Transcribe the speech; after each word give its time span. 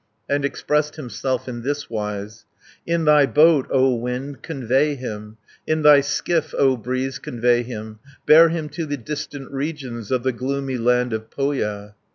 And 0.27 0.43
expressed 0.43 0.95
himself 0.95 1.47
in 1.47 1.61
thiswise: 1.61 2.45
"In 2.87 3.05
thy 3.05 3.27
boat, 3.27 3.67
O 3.69 3.93
wind, 3.93 4.41
convey 4.41 4.95
him, 4.95 5.37
In 5.67 5.83
thy 5.83 6.01
skiff, 6.01 6.55
O 6.57 6.75
breeze, 6.75 7.19
convey 7.19 7.61
him, 7.61 7.99
Bear 8.25 8.49
him 8.49 8.67
to 8.69 8.87
the 8.87 8.97
distant 8.97 9.51
regions 9.51 10.09
Of 10.09 10.23
the 10.23 10.31
gloomy 10.33 10.79
land 10.79 11.13
of 11.13 11.29
Pohja." 11.29 11.93